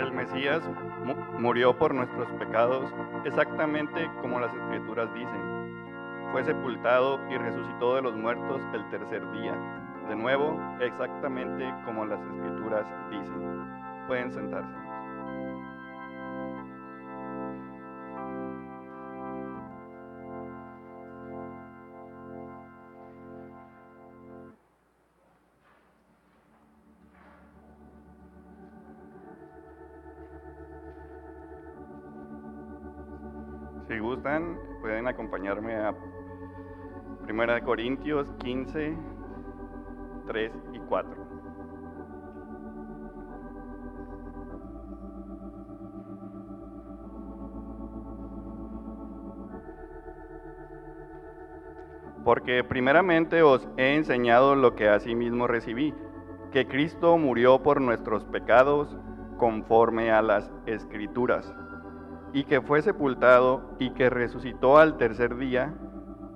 [0.00, 0.62] el Mesías
[1.38, 2.92] murió por nuestros pecados
[3.24, 6.30] exactamente como las escrituras dicen.
[6.32, 9.54] Fue sepultado y resucitó de los muertos el tercer día.
[10.08, 14.06] De nuevo, exactamente como las escrituras dicen.
[14.06, 14.79] Pueden sentarse.
[35.10, 35.94] Acompañarme a
[37.28, 38.96] 1 Corintios 15,
[40.26, 41.16] 3 y 4.
[52.24, 55.94] Porque primeramente os he enseñado lo que asimismo recibí,
[56.52, 58.96] que Cristo murió por nuestros pecados
[59.38, 61.52] conforme a las escrituras
[62.32, 65.74] y que fue sepultado y que resucitó al tercer día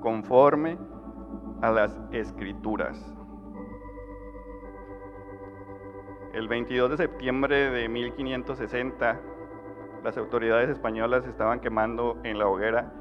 [0.01, 0.79] conforme
[1.63, 3.15] a las escrituras.
[6.33, 9.21] El 22 de septiembre de 1560,
[10.03, 12.93] las autoridades españolas estaban quemando en la hoguera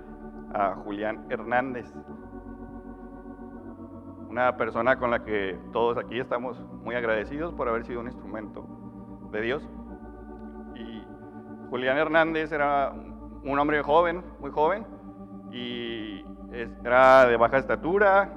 [0.53, 1.91] a Julián Hernández,
[4.29, 8.65] una persona con la que todos aquí estamos muy agradecidos por haber sido un instrumento
[9.31, 9.69] de Dios.
[11.73, 12.93] Julián Hernández era
[13.43, 14.85] un hombre joven, muy joven,
[15.51, 18.31] y era de baja estatura,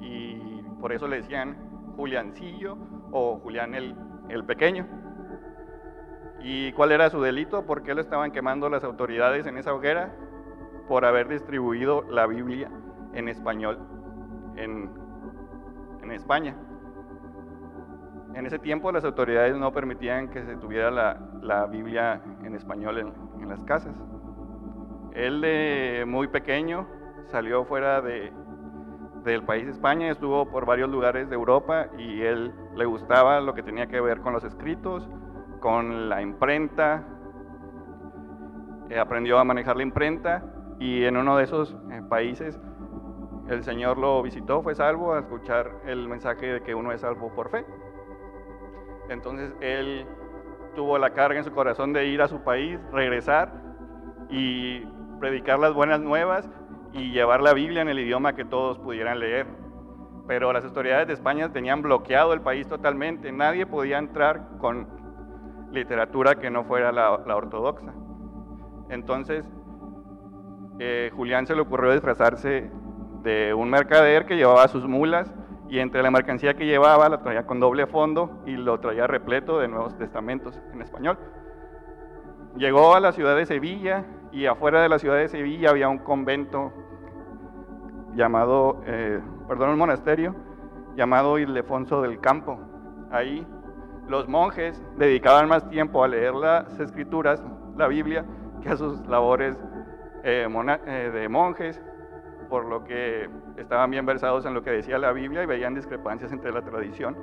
[0.00, 1.56] y por eso le decían
[1.96, 2.76] Juliancillo
[3.10, 3.96] o Julián el,
[4.28, 4.86] el Pequeño.
[6.42, 7.64] ¿Y cuál era su delito?
[7.64, 10.14] ¿Por qué lo estaban quemando las autoridades en esa hoguera?
[10.86, 12.70] Por haber distribuido la Biblia
[13.14, 13.78] en español
[14.56, 14.90] en,
[16.02, 16.54] en España.
[18.34, 21.33] En ese tiempo las autoridades no permitían que se tuviera la,
[21.70, 23.94] Biblia en español en, las casas.
[25.12, 26.86] Él de muy pequeño
[27.26, 28.32] salió fuera de,
[29.22, 33.62] del país España, estuvo por varios lugares de Europa y él le gustaba lo que
[33.62, 35.08] tenía que ver con los escritos,
[35.60, 37.04] con la imprenta,
[38.88, 40.42] eh, aprendió a manejar la imprenta
[40.78, 42.58] y en uno de esos eh, países
[43.48, 47.32] el Señor lo visitó, fue salvo a escuchar el mensaje de que uno es salvo
[47.34, 47.64] por fe.
[49.08, 50.06] Entonces él
[50.74, 53.52] tuvo la carga en su corazón de ir a su país, regresar
[54.30, 54.80] y
[55.20, 56.48] predicar las buenas nuevas
[56.92, 59.46] y llevar la Biblia en el idioma que todos pudieran leer.
[60.26, 64.88] Pero las autoridades de España tenían bloqueado el país totalmente, nadie podía entrar con
[65.72, 67.92] literatura que no fuera la, ortodoxa.
[68.88, 69.44] Entonces,
[70.78, 72.70] eh, Julián se le ocurrió disfrazarse
[73.22, 75.32] de un mercader que llevaba sus mulas
[75.74, 79.58] y entre la mercancía que llevaba la traía con doble fondo y lo traía repleto
[79.58, 81.18] de Nuevos Testamentos en español.
[82.56, 85.98] Llegó a la ciudad de Sevilla y afuera de la ciudad de Sevilla había un
[85.98, 86.72] convento
[88.14, 90.36] llamado, eh, perdón, un monasterio
[90.94, 92.56] llamado Ildefonso del Campo.
[93.10, 93.44] Ahí
[94.06, 97.42] los monjes dedicaban más tiempo a leer las escrituras,
[97.76, 98.24] la Biblia,
[98.62, 99.58] que a sus labores
[100.22, 100.46] eh,
[100.86, 101.82] eh, de monjes
[102.48, 106.32] por lo que estaban bien versados en lo que decía la Biblia y veían discrepancias
[106.32, 107.16] entre la tradición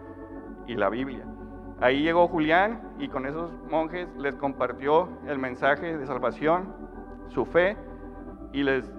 [0.68, 1.26] y la Biblia.
[1.80, 6.74] Ahí llegó Julián y con esos monjes les compartió el mensaje de salvación,
[7.30, 7.76] su fe,
[8.54, 8.92] y les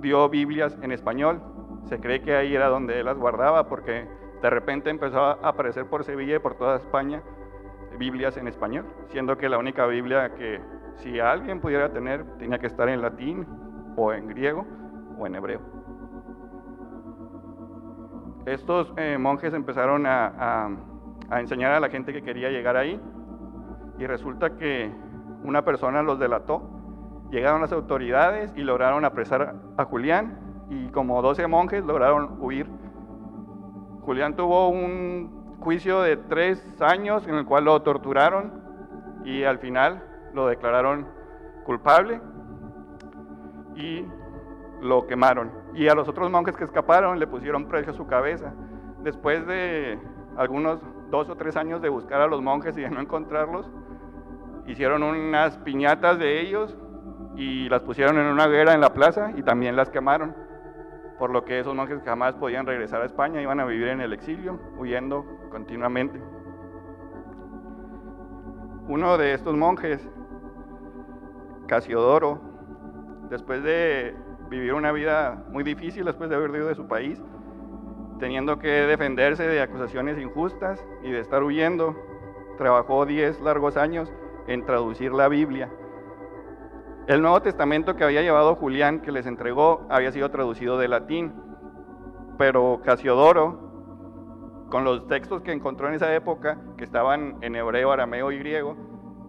[0.00, 1.42] dio Biblias en español.
[1.84, 4.08] Se cree que ahí era donde él las guardaba porque
[4.40, 7.22] de repente empezó a aparecer por Sevilla y por toda España
[7.98, 10.60] Biblias en español, siendo que la única Biblia que
[10.96, 13.46] si alguien pudiera tener tenía que estar en latín
[13.96, 14.66] o en griego
[15.18, 15.60] o en hebreo.
[18.46, 20.68] Estos eh, monjes empezaron a,
[21.38, 23.00] enseñar a la gente que quería llegar ahí
[23.98, 24.92] y resulta que
[25.44, 26.62] una persona los delató.
[27.30, 32.66] Llegaron las autoridades y lograron apresar a Julián y como 12 monjes lograron huir.
[34.02, 38.52] Julián tuvo un juicio de tres años en el cual lo torturaron
[39.24, 40.02] y al final
[40.34, 41.06] lo declararon
[41.64, 42.20] culpable
[43.76, 44.04] y
[44.82, 45.50] lo quemaron.
[45.74, 48.52] Y a los otros monjes que escaparon le pusieron precio a su cabeza.
[49.02, 49.98] Después de
[50.36, 50.80] algunos
[51.10, 53.70] dos o tres años de buscar a los monjes y de no encontrarlos,
[54.66, 56.76] hicieron unas piñatas de ellos
[57.36, 60.34] y las pusieron en una hoguera en la plaza y también las quemaron.
[61.18, 64.12] Por lo que esos monjes jamás podían regresar a España, iban a vivir en el
[64.12, 66.20] exilio, huyendo continuamente.
[68.88, 70.06] Uno de estos monjes,
[71.68, 72.40] Casiodoro,
[73.30, 74.14] después de
[74.52, 77.20] vivir una vida muy difícil después de haber huido de su país,
[78.20, 81.96] teniendo que defenderse de acusaciones injustas y de estar huyendo.
[82.58, 84.12] Trabajó 10 largos años
[84.46, 85.70] en traducir la Biblia.
[87.06, 91.32] El Nuevo Testamento que había llevado Julián, que les entregó, había sido traducido de latín,
[92.36, 98.30] pero Casiodoro, con los textos que encontró en esa época, que estaban en hebreo, arameo
[98.30, 98.76] y griego,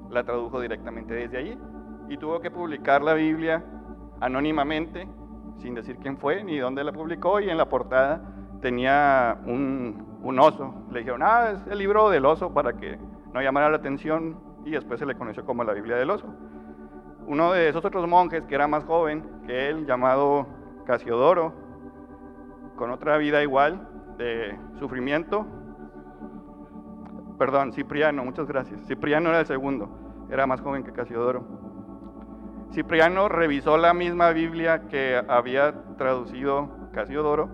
[0.09, 1.57] la tradujo directamente desde allí
[2.09, 3.63] y tuvo que publicar la Biblia
[4.23, 5.07] anónimamente,
[5.57, 8.21] sin decir quién fue ni dónde la publicó, y en la portada
[8.61, 10.73] tenía un, un oso.
[10.91, 12.97] Le dijeron, ah, es el libro del oso para que
[13.33, 16.27] no llamara la atención, y después se le conoció como la Biblia del oso.
[17.27, 20.47] Uno de esos otros monjes, que era más joven que él, llamado
[20.85, 21.53] Casiodoro,
[22.75, 23.87] con otra vida igual
[24.17, 25.45] de sufrimiento,
[27.37, 28.85] perdón, Cipriano, muchas gracias.
[28.87, 29.89] Cipriano era el segundo,
[30.29, 31.62] era más joven que Casiodoro.
[32.73, 37.49] Cipriano revisó la misma Biblia que había traducido Casiodoro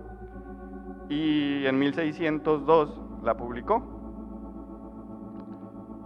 [1.10, 3.98] y en 1602 la publicó.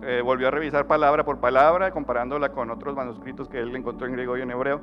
[0.02, 4.14] Eh, volvió a revisar palabra por palabra, comparándola con otros manuscritos que él encontró en
[4.14, 4.80] griego y en hebreo.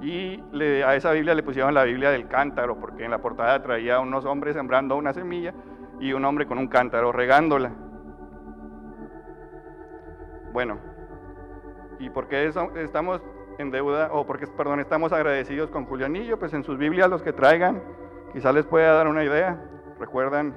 [0.00, 0.40] Y
[0.82, 4.24] a esa Biblia le pusieron la Biblia del cántaro, porque en la portada traía unos
[4.26, 5.52] hombres sembrando una semilla
[5.98, 7.72] y un hombre con un cántaro regándola.
[10.52, 10.93] Bueno,
[12.04, 13.22] ¿y por qué estamos
[13.58, 16.38] en deuda, o porque, perdón, estamos agradecidos con Julianillo?
[16.38, 17.82] Pues en sus Biblias los que traigan,
[18.32, 19.64] quizá les pueda dar una idea.
[19.98, 20.54] Recuerdan,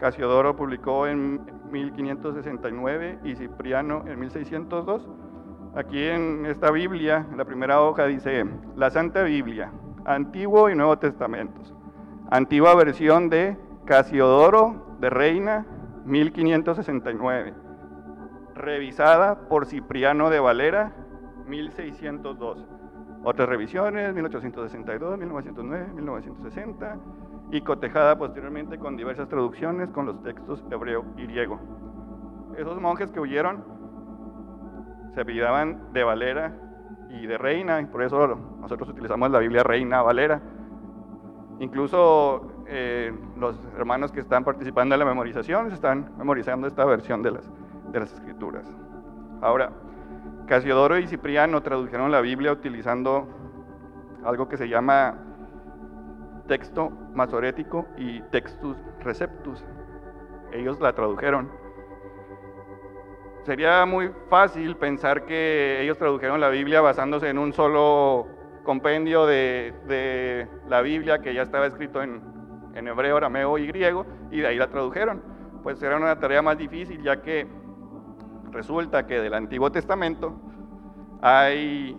[0.00, 5.08] Casiodoro publicó en 1569 y Cipriano en 1602.
[5.76, 8.44] Aquí en esta Biblia, la primera hoja dice,
[8.76, 9.72] la Santa Biblia,
[10.04, 11.74] Antiguo y Nuevo Testamentos.
[12.30, 15.66] Antigua versión de Casiodoro de Reina,
[16.06, 17.63] 1569.
[18.54, 20.92] Revisada por Cipriano de Valera,
[21.46, 22.64] 1602.
[23.24, 26.98] Otras revisiones, 1862, 1909, 1960,
[27.50, 31.58] y cotejada posteriormente con diversas traducciones con los textos hebreo y griego.
[32.56, 33.64] Esos monjes que huyeron
[35.14, 36.52] se apellidaban de Valera
[37.10, 40.40] y de Reina, y por eso nosotros utilizamos la Biblia Reina Valera.
[41.60, 47.22] Incluso eh, los hermanos que están participando en la memorización se están memorizando esta versión
[47.22, 47.50] de las,
[47.94, 48.66] de las escrituras.
[49.40, 49.70] Ahora,
[50.46, 53.28] Casiodoro y Cipriano tradujeron la Biblia utilizando
[54.24, 55.16] algo que se llama
[56.48, 59.64] texto masorético y textus receptus.
[60.52, 61.50] Ellos la tradujeron.
[63.44, 68.26] Sería muy fácil pensar que ellos tradujeron la Biblia basándose en un solo
[68.64, 72.22] compendio de, la Biblia que ya estaba escrito en,
[72.74, 75.22] en hebreo, arameo y griego, y de ahí la tradujeron.
[75.62, 77.46] Pues era una tarea más difícil, ya que
[78.54, 80.34] resulta que del Antiguo Testamento
[81.20, 81.98] hay,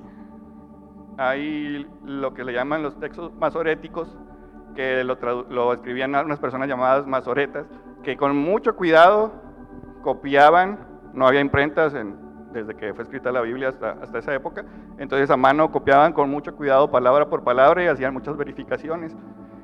[1.17, 4.17] hay lo que le llaman los textos masoréticos,
[4.75, 5.17] que lo,
[5.49, 7.67] lo escribían unas personas llamadas masoretas,
[8.03, 9.33] que con mucho cuidado
[10.01, 10.79] copiaban,
[11.13, 12.17] no había imprentas en,
[12.51, 14.65] desde que fue escrita la Biblia hasta, hasta esa época.
[14.97, 19.15] Entonces a mano copiaban con mucho cuidado palabra por palabra y hacían muchas verificaciones.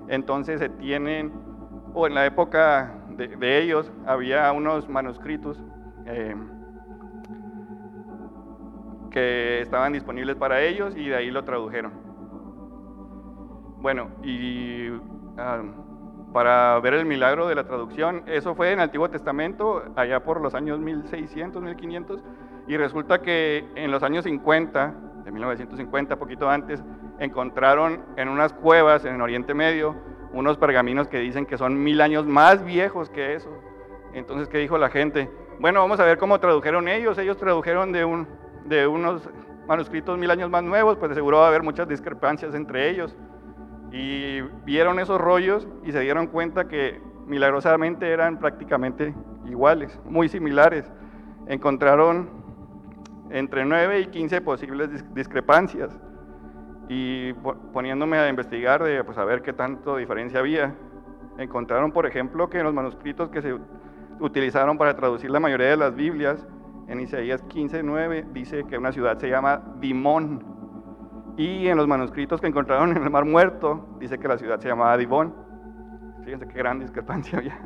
[0.07, 1.31] Entonces se tienen,
[1.93, 5.63] o en la época de, ellos, había unos manuscritos
[6.05, 6.35] eh,
[9.11, 11.91] que estaban disponibles para ellos y de ahí lo tradujeron.
[13.77, 14.89] Bueno, y
[15.37, 15.61] ah,
[16.33, 20.41] para ver el milagro de la traducción, eso fue en el Antiguo Testamento, allá por
[20.41, 22.23] los años 1600, 1500
[22.67, 26.83] y resulta que en los años 50, de 1950, poquito antes,
[27.19, 29.95] encontraron en unas cuevas en Oriente Medio
[30.33, 33.49] unos pergaminos que dicen que son mil años más viejos que eso.
[34.13, 35.29] Entonces, ¿qué dijo la gente?
[35.59, 37.17] Bueno, vamos a ver cómo tradujeron ellos.
[37.17, 38.27] Ellos tradujeron de, un,
[38.65, 39.29] de unos
[39.67, 43.15] manuscritos mil años más nuevos, pues a haber muchas discrepancias entre ellos.
[43.91, 49.13] Y vieron esos rollos y se dieron cuenta que milagrosamente eran prácticamente
[49.45, 50.89] iguales, muy similares.
[51.47, 52.29] Encontraron
[53.29, 55.97] entre 9 y 15 posibles discrepancias.
[56.89, 57.33] Y
[57.71, 60.75] poniéndome a investigar, de, pues a ver qué tanto diferencia había,
[61.37, 63.57] encontraron, por ejemplo, que en los manuscritos que se
[64.19, 66.45] utilizaron para traducir la mayoría de las Biblias,
[66.87, 70.43] en Isaías 15:9 dice que una ciudad se llama Dimón.
[71.37, 74.67] Y en los manuscritos que encontraron en el Mar Muerto, dice que la ciudad se
[74.67, 75.33] llamaba Divón.
[76.23, 77.57] Fíjense qué gran discrepancia había.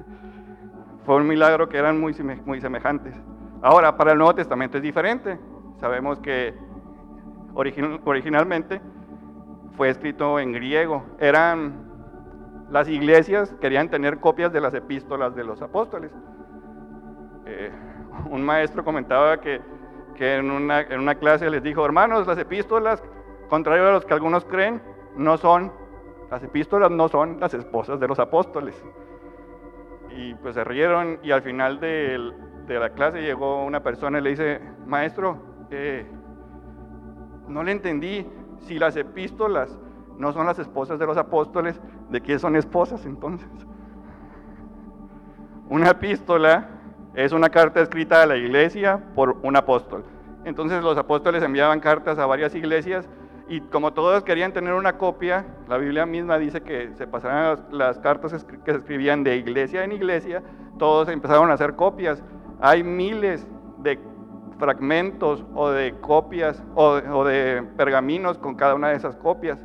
[1.05, 3.15] Fue un milagro que eran muy, muy semejantes.
[3.61, 5.39] Ahora, para el Nuevo Testamento es diferente.
[5.79, 6.53] Sabemos que
[7.53, 8.81] originalmente
[9.75, 11.03] fue escrito en griego.
[11.19, 11.85] Eran
[12.69, 16.11] las iglesias querían tener copias de las epístolas de los apóstoles.
[17.45, 17.71] Eh,
[18.29, 19.61] un maestro comentaba que,
[20.17, 23.03] en, una, en, una, clase les dijo, hermanos, las epístolas,
[23.49, 24.81] contrario a los que algunos creen,
[25.15, 25.71] no son,
[26.31, 28.75] las epístolas no son las esposas de los apóstoles.
[30.09, 32.33] Y pues se rieron y al final de
[32.67, 35.37] la clase llegó una persona y le dice, maestro,
[35.71, 36.05] eh,
[37.47, 38.25] no le entendí
[38.59, 39.77] si las epístolas
[40.17, 41.79] no son las esposas de los apóstoles,
[42.09, 43.49] ¿de qué son esposas entonces?
[45.69, 46.69] Una epístola
[47.15, 50.03] es una carta escrita a la iglesia por un apóstol.
[50.43, 53.09] Entonces los apóstoles enviaban cartas a varias iglesias
[53.47, 57.99] y como todos querían tener una copia, la Biblia misma dice que se pasaran las,
[57.99, 60.43] cartas que se escribían de iglesia en iglesia,
[60.77, 62.23] todos empezaron a hacer copias.
[62.59, 63.47] Hay miles
[63.79, 63.99] de
[64.57, 69.59] fragmentos o de copias o, de pergaminos con cada una de esas copias.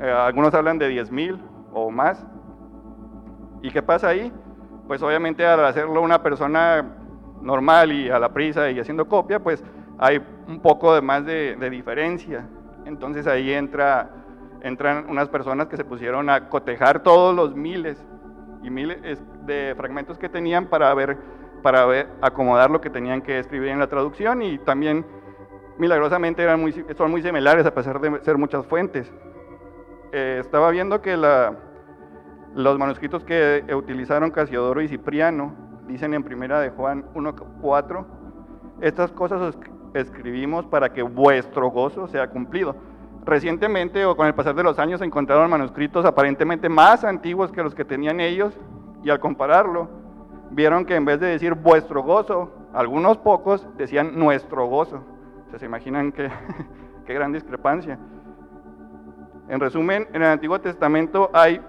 [0.00, 1.38] Eh, algunos hablan de 10.000
[1.72, 2.26] o más.
[3.62, 4.32] ¿Y qué pasa ahí?
[4.90, 6.84] Pues obviamente al hacerlo una persona
[7.42, 9.62] normal y a la prisa y haciendo copia, pues
[10.00, 12.48] hay un poco de más de, diferencia.
[12.84, 14.10] Entonces ahí entra,
[14.62, 18.04] entran unas personas que se pusieron a cotejar todos los miles
[18.64, 21.18] y miles de fragmentos que tenían para ver,
[21.62, 25.06] para ver, acomodar lo que tenían que escribir en la traducción y también
[25.78, 29.12] milagrosamente eran muy, son muy similares a pesar de ser muchas fuentes.
[30.10, 31.69] Eh, estaba viendo que la,
[32.54, 35.54] los manuscritos que utilizaron Casiodoro y Cipriano
[35.86, 38.04] dicen en primera de Juan 1.4,
[38.80, 39.56] estas cosas
[39.94, 42.76] escribimos para que vuestro gozo sea cumplido.
[43.24, 47.74] Recientemente o con el pasar de los años encontraron manuscritos aparentemente más antiguos que los
[47.74, 48.58] que tenían ellos
[49.02, 49.88] y al compararlo
[50.50, 55.04] vieron que en vez de decir vuestro gozo, algunos pocos decían nuestro gozo.
[55.56, 56.30] ¿Se imaginan qué,
[57.06, 57.98] qué gran discrepancia?
[59.48, 61.60] En resumen, en el Antiguo Testamento hay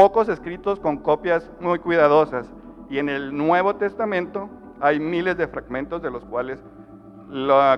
[0.00, 2.50] pocos escritos con copias muy cuidadosas
[2.88, 4.48] y en el Nuevo Testamento
[4.80, 6.58] hay miles de fragmentos de los cuales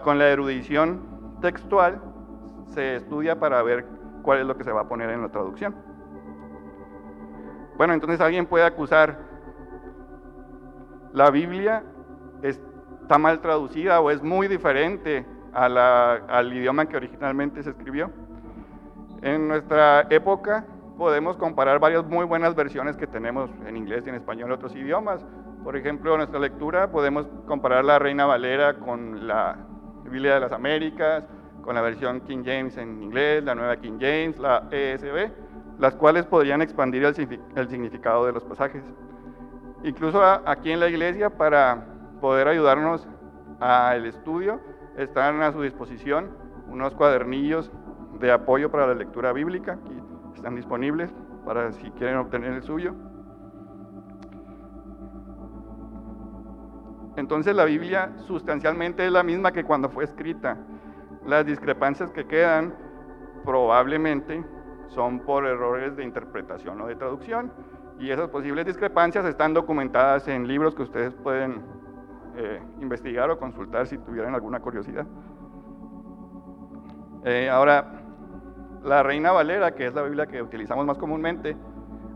[0.05, 1.01] con la erudición
[1.41, 2.01] textual
[2.69, 3.87] se estudia para ver
[4.23, 5.75] cuál es lo que se va a poner en la traducción.
[7.77, 9.19] Bueno, entonces alguien puede acusar,
[11.13, 11.83] la Biblia
[12.45, 18.13] está mal traducida o es muy diferente al idioma que originalmente se escribió.
[19.23, 24.17] En nuestra época podemos comparar varias muy buenas versiones que tenemos en inglés y en
[24.17, 25.25] español y otros idiomas.
[25.65, 29.57] Por ejemplo, en nuestra lectura podemos comparar la Reina Valera con la
[30.05, 31.25] Biblia de las Américas,
[31.63, 35.31] con la versión King James en inglés, la nueva King James, la ESV,
[35.79, 37.15] las cuales podrían expandir el,
[37.69, 38.83] significado de los pasajes.
[39.85, 41.87] Incluso aquí en la iglesia, para
[42.21, 43.09] poder ayudarnos
[43.61, 44.61] al estudio,
[44.97, 46.31] están a su disposición
[46.69, 47.71] unos cuadernillos
[48.19, 50.02] de apoyo para la lectura bíblica, aquí
[50.35, 51.13] están disponibles
[51.45, 52.95] para si quieren obtener el suyo.
[57.17, 60.57] Entonces la Biblia sustancialmente es la misma que cuando fue escrita.
[61.27, 62.75] Las discrepancias que quedan
[63.45, 64.45] probablemente
[64.89, 67.53] son por errores de interpretación o de traducción
[67.99, 71.63] y esas posibles discrepancias están documentadas en libros que ustedes pueden
[72.37, 75.07] eh, investigar o consultar si tuvieran alguna curiosidad.
[77.25, 78.02] Eh, ahora,
[78.85, 81.57] la Reina Valera, que es la Biblia que utilizamos más comúnmente,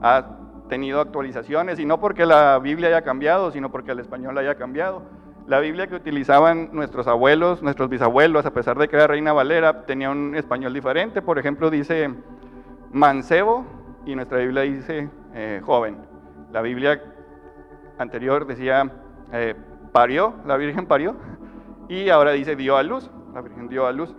[0.03, 0.25] ha
[0.69, 5.03] tenido actualizaciones, y no porque la Biblia haya cambiado, sino porque el español haya cambiado.
[5.47, 9.87] La Biblia que utilizaban nuestros abuelos, nuestros bisabuelos, a pesar de que era Reina Valera,
[9.87, 11.23] tenía un español diferente.
[11.23, 12.13] Por ejemplo, dice
[12.93, 13.65] mancebo
[14.05, 15.99] y nuestra Biblia dice eh, joven.
[16.51, 17.01] La Biblia
[17.99, 18.91] anterior decía
[19.33, 19.55] eh,
[19.93, 21.15] parió, la Virgen parió,
[21.89, 24.17] y ahora dice dio a luz, la Virgen dio a luz.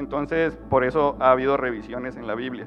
[0.00, 2.66] Entonces, por eso ha habido revisiones en la Biblia.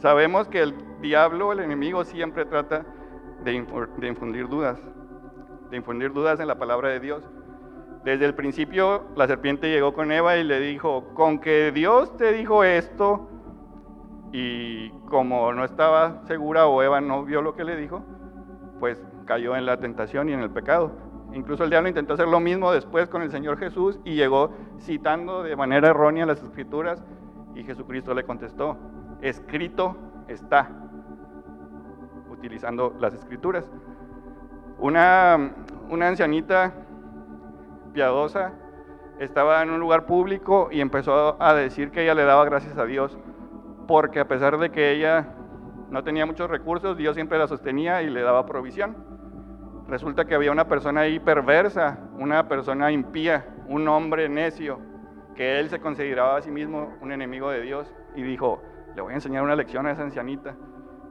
[0.00, 2.84] Sabemos que el diablo, el enemigo, siempre trata
[3.42, 4.78] de, infundir dudas,
[5.70, 7.24] de infundir dudas en la palabra de Dios.
[8.04, 12.32] Desde el principio, la serpiente llegó con Eva y le dijo, con que Dios te
[12.32, 13.30] dijo esto,
[14.30, 18.04] y como no estaba segura o Eva no vio lo que le dijo,
[18.78, 20.92] pues cayó en la tentación y en el pecado.
[21.34, 25.42] Incluso el diablo intentó hacer lo mismo después con el Señor Jesús y llegó citando
[25.42, 27.02] de manera errónea las escrituras
[27.56, 28.76] y Jesucristo le contestó,
[29.20, 29.96] escrito
[30.28, 30.70] está,
[32.30, 33.68] utilizando las escrituras.
[34.78, 35.54] Una,
[35.90, 36.72] una ancianita
[37.92, 38.52] piadosa
[39.18, 42.84] estaba en un lugar público y empezó a decir que ella le daba gracias a
[42.84, 43.18] Dios
[43.88, 45.34] porque a pesar de que ella
[45.90, 49.13] no tenía muchos recursos, Dios siempre la sostenía y le daba provisión
[49.88, 54.78] resulta que había una persona ahí perversa, una persona impía, un hombre necio,
[55.34, 58.62] que él se consideraba a sí mismo un enemigo de Dios y dijo,
[58.94, 60.54] le voy a enseñar una lección a esa ancianita.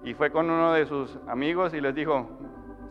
[0.03, 2.29] Y fue con uno de sus amigos y les dijo,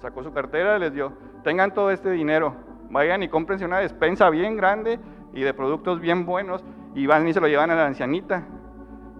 [0.00, 1.12] sacó su cartera y les dio,
[1.42, 2.54] tengan todo este dinero,
[2.90, 4.98] vayan y cómprense una despensa bien grande
[5.32, 8.46] y de productos bien buenos y van y se lo llevan a la ancianita.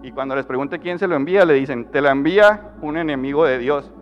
[0.01, 3.45] Y cuando les pregunte quién se lo envía, le dicen, te la envía un enemigo
[3.45, 3.92] de Dios,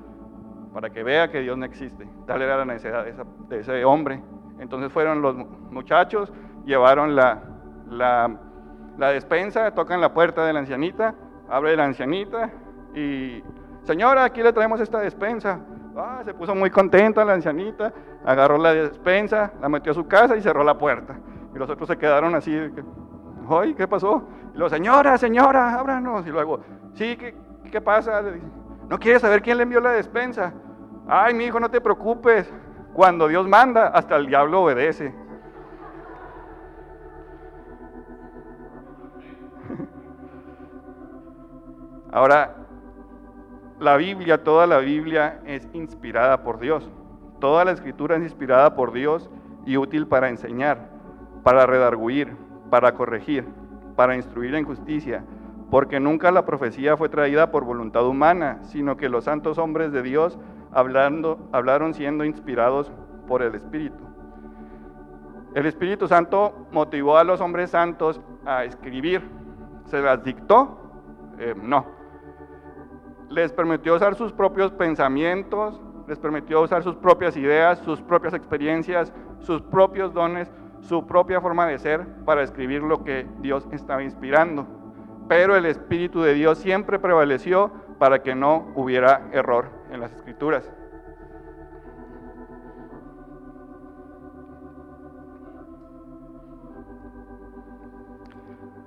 [0.74, 2.08] para que vea que Dios no existe.
[2.26, 4.22] Tal era la necesidad de, ese hombre.
[4.60, 6.32] Entonces fueron los muchachos,
[6.66, 7.42] llevaron la,
[7.90, 8.38] la,
[8.98, 11.16] la despensa, tocan la puerta de la ancianita,
[11.50, 12.52] abre la ancianita
[12.94, 13.44] y,
[13.84, 15.60] señora, aquí le traemos esta despensa.
[15.96, 17.92] Ah, se puso muy contenta la ancianita,
[18.24, 21.20] agarró la despensa, la metió a su casa y cerró la puerta.
[21.54, 22.56] Y los otros se quedaron así,
[23.50, 24.24] ¡ay, qué pasó!
[24.54, 26.26] Y luego, señora, señora, ábranos.
[26.26, 26.62] Y luego,
[26.94, 27.36] sí, ¿qué,
[27.70, 28.24] qué pasa?
[28.90, 30.54] ¿No quieres saber quién le envió la despensa?
[31.08, 32.54] Ay, mi hijo, no te preocupes.
[32.94, 35.16] Cuando Dios manda, hasta el diablo obedece.
[42.12, 42.56] Ahora,
[43.80, 46.88] la Biblia, toda la Biblia es inspirada por Dios.
[47.40, 49.32] Toda la escritura es inspirada por Dios
[49.66, 50.90] y útil para enseñar,
[51.44, 52.36] para redarguir,
[52.70, 53.48] para corregir,
[53.96, 55.24] para instruir en justicia,
[55.72, 60.04] porque nunca la profecía fue traída por voluntad humana, sino que los santos hombres de
[60.04, 60.38] Dios
[60.72, 62.92] hablando, hablaron siendo inspirados
[63.28, 64.04] por el Espíritu.
[65.56, 69.28] El Espíritu Santo motivó a los hombres santos a escribir.
[69.86, 70.78] ¿Se las dictó?
[71.40, 72.02] Eh, no
[73.32, 79.14] les permitió usar sus propios pensamientos, les permitió usar sus propias ideas, sus propias experiencias,
[79.40, 80.52] sus propios dones,
[80.82, 84.68] su propia forma de ser para escribir lo que Dios estaba inspirando.
[85.32, 90.70] Pero el Espíritu de Dios siempre prevaleció para que no hubiera error en las escrituras.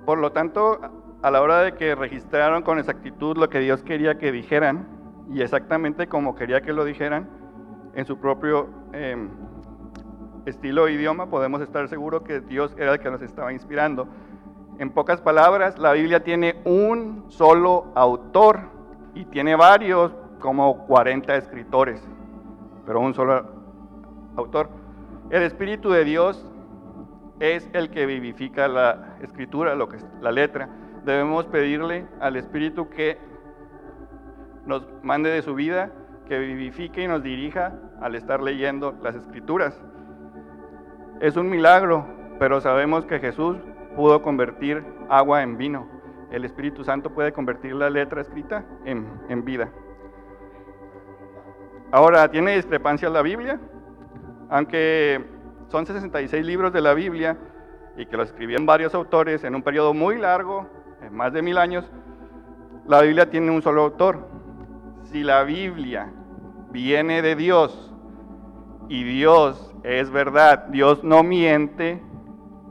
[0.05, 0.81] Por lo tanto,
[1.23, 4.87] a la hora de que registraron con exactitud lo que Dios quería que dijeran
[5.31, 7.27] y exactamente como quería que lo dijeran
[7.95, 9.31] en su propio em,
[10.45, 14.09] estilo e idioma, podemos estar seguros que Dios era el que nos estaba inspirando.
[14.79, 18.61] En pocas palabras, la Biblia tiene un solo autor
[19.15, 22.03] y tiene varios, como 40 escritores,
[22.85, 23.47] pero un solo
[24.37, 24.69] autor.
[25.31, 26.45] El Espíritu de Dios
[27.41, 30.69] es el que vivifica la escritura, lo que es la letra
[31.05, 33.19] debemos pedirle al Espíritu que
[34.67, 35.91] nos mande de su vida,
[36.27, 39.79] que vivifique y nos dirija al estar leyendo las escrituras.
[41.21, 42.07] Es un milagro,
[42.39, 43.59] pero sabemos que Jesús
[43.95, 45.89] pudo convertir agua en vino.
[46.31, 49.71] El Espíritu Santo puede convertir la letra escrita en, en vida.
[51.93, 53.61] Ahora, ¿tiene discrepancia la Biblia?
[54.51, 55.25] Aunque
[55.69, 57.37] son 66 libros de la Biblia
[57.97, 60.69] y que lo escribieron varios autores en un periodo muy largo,
[61.11, 61.89] más de mil años,
[62.87, 64.29] la Biblia tiene un solo autor.
[65.05, 66.13] Si la Biblia
[66.71, 67.95] viene de Dios
[68.89, 72.03] y Dios es verdad, Dios no miente,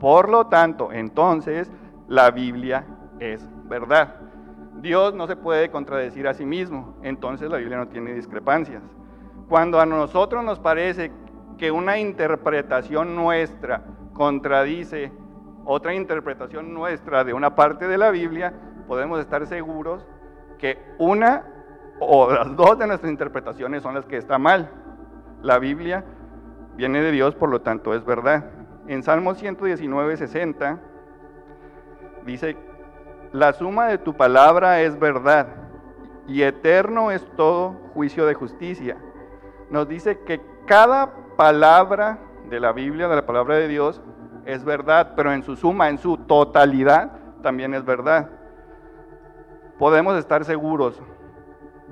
[0.00, 1.70] por lo tanto, entonces
[2.08, 2.84] la Biblia
[3.20, 4.16] es verdad.
[4.80, 8.82] Dios no se puede contradecir a sí mismo, entonces la Biblia no tiene discrepancias.
[9.48, 11.12] Cuando a nosotros nos parece
[11.58, 15.12] que una interpretación nuestra contradice
[15.64, 18.52] otra interpretación nuestra de una parte de la Biblia,
[18.86, 20.06] podemos estar seguros
[20.58, 21.46] que una
[22.00, 24.70] o las dos de nuestras interpretaciones son las que están mal.
[25.42, 26.04] La Biblia
[26.76, 28.50] viene de Dios, por lo tanto es verdad.
[28.86, 30.78] En Salmo 119, 60
[32.26, 32.56] dice,
[33.32, 35.48] la suma de tu palabra es verdad
[36.26, 38.96] y eterno es todo juicio de justicia.
[39.70, 42.18] Nos dice que cada palabra
[42.48, 44.02] de la Biblia, de la palabra de Dios,
[44.44, 48.30] es verdad, pero en su suma, en su totalidad, también es verdad.
[49.78, 51.00] Podemos estar seguros,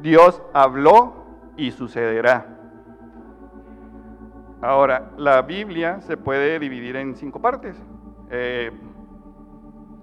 [0.00, 1.24] Dios habló
[1.56, 2.61] y sucederá.
[4.62, 7.76] Ahora, la Biblia se puede dividir en cinco partes.
[8.30, 8.70] Eh,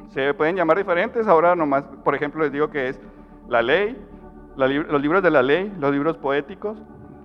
[0.10, 3.00] se pueden llamar diferentes, ahora nomás, por ejemplo, les digo que es
[3.48, 3.98] la ley,
[4.58, 6.78] los libros de la ley, los libros poéticos,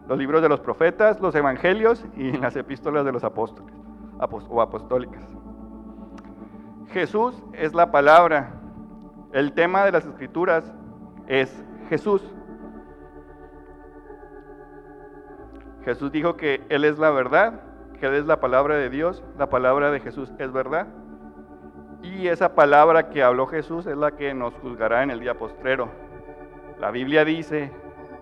[0.09, 3.75] los libros de los profetas, los evangelios y las epístolas de los apóstoles
[4.49, 5.23] o apostólicas.
[6.92, 8.55] Jesús es la palabra.
[9.33, 10.73] El tema de las escrituras
[11.27, 12.23] es Jesús.
[15.85, 17.61] Jesús dijo que Él es la verdad,
[17.99, 20.88] que Él es la palabra de Dios, la palabra de Jesús es verdad.
[22.03, 25.88] Y esa palabra que habló Jesús es la que nos juzgará en el día postrero.
[26.81, 27.73] La Biblia dice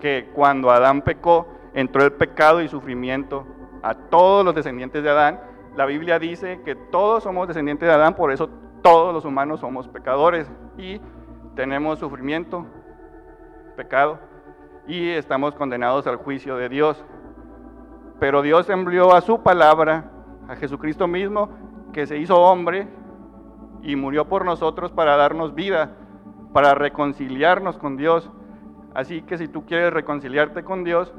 [0.01, 3.47] que cuando Adán pecó, entró el pecado y sufrimiento
[3.83, 8.15] a todos los descendientes de Adán la Biblia dice que todos somos descendientes de Adán,
[8.15, 8.51] por eso
[8.83, 11.01] todos los humanos somos pecadores y
[11.55, 12.67] tenemos sufrimiento,
[13.75, 14.19] pecado,
[14.87, 17.03] y estamos condenados al juicio de Dios.
[18.23, 20.13] Pero Dios envió a su palabra,
[20.47, 21.49] a Jesucristo mismo,
[21.93, 22.87] que se hizo hombre
[23.83, 25.97] y murió por nosotros para darnos vida,
[26.53, 28.31] para reconciliarnos con Dios.
[28.95, 31.13] Así que si tú quieres reconciliarte con Dios,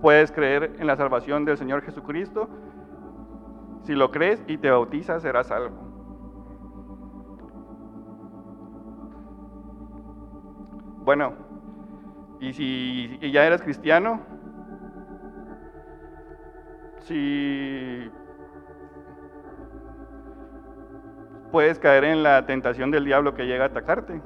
[0.00, 2.48] puedes creer en la salvación del Señor Jesucristo.
[3.82, 5.76] Si lo crees y te bautizas, serás salvo.
[11.04, 11.34] Bueno,
[12.40, 14.29] y si ya eres cristiano,
[17.00, 18.10] si
[21.50, 24.20] puedes caer en la tentación del diablo que llega a atacarte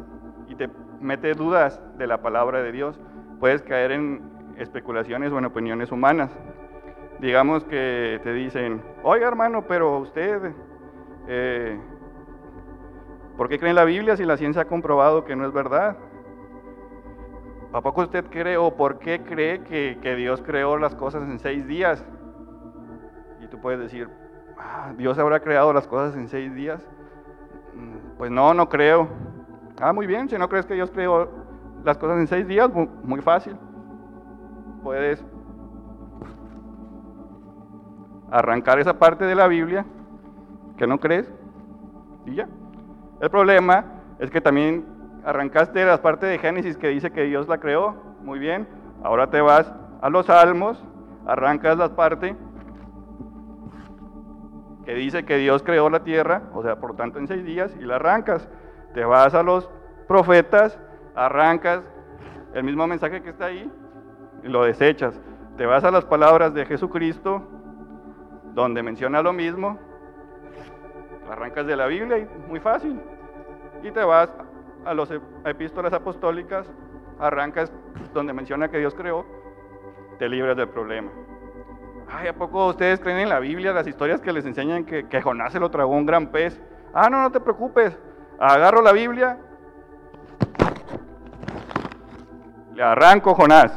[0.48, 0.68] y te
[1.00, 3.00] mete dudas de la palabra de Dios,
[3.40, 4.22] puedes caer en
[4.58, 6.30] especulaciones o en opiniones humanas.
[7.20, 10.52] Digamos que te dicen, oiga hermano, pero usted,
[11.28, 11.80] eh,
[13.36, 15.96] ¿por qué cree en la Biblia si la ciencia ha comprobado que no es verdad?
[17.72, 21.38] ¿A poco usted cree o por qué cree que, que Dios creó las cosas en
[21.38, 22.06] seis días?
[23.64, 24.10] Puedes decir,
[24.58, 26.86] ah, ¿Dios habrá creado las cosas en seis días?
[27.74, 29.08] Mm, pues no, no creo.
[29.80, 31.30] Ah, muy bien, si no crees que Dios creó
[31.82, 32.68] las cosas en seis días,
[33.02, 33.56] muy fácil.
[34.82, 35.24] Puedes
[38.30, 39.86] arrancar esa parte de la Biblia
[40.76, 41.32] que no crees
[42.26, 42.46] y ya.
[43.22, 43.86] El problema
[44.18, 44.84] es que también
[45.24, 48.68] arrancaste la parte de Génesis que dice que Dios la creó, muy bien.
[49.02, 49.72] Ahora te vas
[50.02, 50.84] a los Salmos,
[51.24, 52.36] arrancas la parte
[54.84, 57.84] que dice que Dios creó la tierra, o sea, por tanto en seis días, y
[57.84, 58.48] la arrancas.
[58.92, 59.70] Te vas a los
[60.06, 60.78] profetas,
[61.14, 61.82] arrancas
[62.54, 63.70] el mismo mensaje que está ahí
[64.42, 65.20] y lo desechas.
[65.56, 67.42] Te vas a las palabras de Jesucristo,
[68.54, 69.78] donde menciona lo mismo,
[71.30, 73.00] arrancas de la Biblia, y muy fácil.
[73.82, 74.30] Y te vas
[74.84, 75.10] a las
[75.44, 76.66] epístolas apostólicas,
[77.18, 77.72] arrancas
[78.12, 79.24] donde menciona que Dios creó,
[80.18, 81.10] te libras del problema.
[82.14, 85.52] ¿A poco ustedes creen en la Biblia las historias que les enseñan que, que Jonás
[85.52, 86.60] se lo tragó un gran pez?
[86.94, 87.98] Ah, no, no te preocupes.
[88.38, 89.38] Agarro la Biblia,
[92.74, 93.72] le arranco Jonás.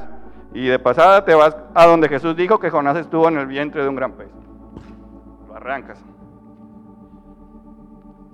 [0.53, 3.83] Y de pasada te vas a donde Jesús dijo que Jonás estuvo en el vientre
[3.83, 4.29] de un gran pez.
[5.47, 5.99] Lo arrancas.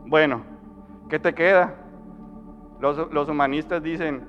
[0.05, 0.43] Bueno,
[1.09, 1.73] ¿qué te queda?
[2.79, 4.27] Los, los humanistas dicen,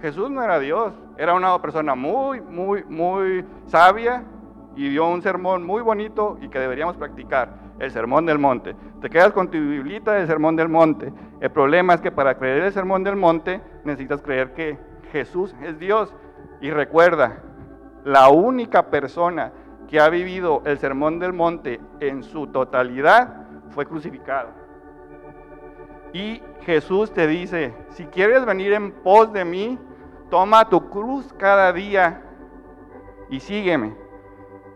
[0.00, 4.24] Jesús no era Dios, era una persona muy, muy, muy sabia
[4.76, 8.76] y dio un sermón muy bonito y que deberíamos practicar, el sermón del monte.
[9.00, 11.12] Te quedas con tu biblita del sermón del monte.
[11.40, 14.78] El problema es que para creer el sermón del monte necesitas creer que
[15.10, 16.14] Jesús es Dios.
[16.60, 17.42] Y recuerda,
[18.04, 19.52] la única persona
[19.88, 24.50] que ha vivido el sermón del monte en su totalidad fue crucificado.
[26.12, 29.78] Y Jesús te dice, si quieres venir en pos de mí,
[30.30, 32.22] toma tu cruz cada día
[33.28, 34.01] y sígueme.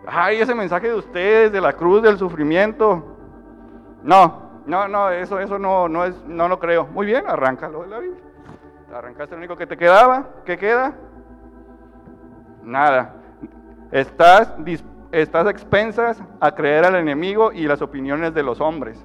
[0.06, 3.16] Ay, ese mensaje de ustedes, de la cruz, del sufrimiento.
[4.04, 6.86] No, no, no, eso, eso no, no, es, no lo creo.
[6.86, 8.22] Muy bien, arráncalo de la Biblia.
[8.94, 10.28] Arrancaste lo único que te quedaba.
[10.44, 10.94] ¿Qué queda?
[12.62, 13.16] Nada.
[13.90, 14.54] Estás,
[15.10, 19.04] estás expensas a creer al enemigo y las opiniones de los hombres.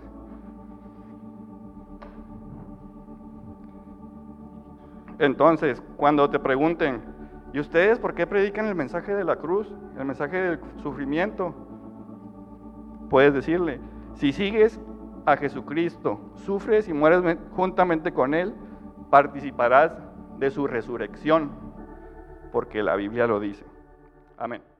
[5.17, 7.10] Entonces, cuando te pregunten,
[7.53, 11.53] ¿Y ustedes por qué predican el mensaje de la cruz, el mensaje del sufrimiento?
[13.09, 13.79] Puedes decirle,
[14.15, 14.79] si sigues
[15.25, 18.55] a Jesucristo, sufres y mueres juntamente con Él,
[19.09, 19.97] participarás
[20.39, 21.51] de su resurrección,
[22.51, 23.65] porque la Biblia lo dice.
[24.37, 24.70] Amén.